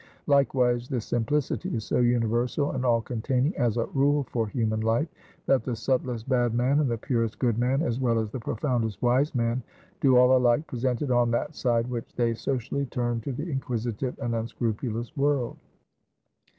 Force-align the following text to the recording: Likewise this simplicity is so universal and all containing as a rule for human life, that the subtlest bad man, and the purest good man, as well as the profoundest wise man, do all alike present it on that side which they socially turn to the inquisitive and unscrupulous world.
Likewise 0.25 0.89
this 0.89 1.05
simplicity 1.05 1.75
is 1.75 1.83
so 1.83 1.99
universal 1.99 2.71
and 2.71 2.83
all 2.83 3.01
containing 3.03 3.55
as 3.55 3.77
a 3.77 3.85
rule 3.93 4.23
for 4.23 4.47
human 4.47 4.81
life, 4.81 5.07
that 5.45 5.63
the 5.63 5.75
subtlest 5.75 6.27
bad 6.27 6.55
man, 6.55 6.79
and 6.79 6.89
the 6.89 6.97
purest 6.97 7.37
good 7.37 7.59
man, 7.59 7.83
as 7.83 7.99
well 7.99 8.17
as 8.17 8.31
the 8.31 8.39
profoundest 8.39 8.99
wise 9.03 9.35
man, 9.35 9.61
do 9.99 10.17
all 10.17 10.35
alike 10.35 10.65
present 10.65 11.03
it 11.03 11.11
on 11.11 11.29
that 11.29 11.53
side 11.53 11.87
which 11.87 12.15
they 12.15 12.33
socially 12.33 12.87
turn 12.87 13.21
to 13.21 13.31
the 13.31 13.47
inquisitive 13.47 14.17
and 14.19 14.33
unscrupulous 14.33 15.15
world. 15.15 15.55